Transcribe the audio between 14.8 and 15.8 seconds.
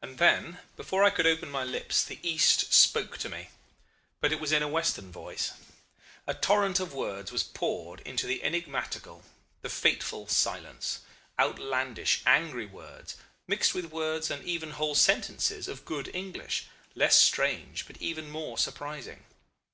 sentences